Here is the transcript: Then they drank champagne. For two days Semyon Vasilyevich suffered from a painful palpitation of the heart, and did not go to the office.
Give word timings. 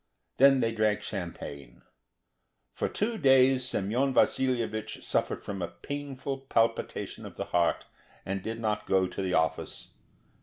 Then 0.37 0.61
they 0.61 0.71
drank 0.71 1.03
champagne. 1.03 1.83
For 2.73 2.89
two 2.89 3.19
days 3.19 3.63
Semyon 3.63 4.15
Vasilyevich 4.15 5.03
suffered 5.03 5.43
from 5.43 5.61
a 5.61 5.67
painful 5.67 6.39
palpitation 6.39 7.23
of 7.23 7.35
the 7.35 7.45
heart, 7.53 7.85
and 8.25 8.41
did 8.41 8.59
not 8.59 8.87
go 8.87 9.05
to 9.05 9.21
the 9.21 9.35
office. 9.35 9.91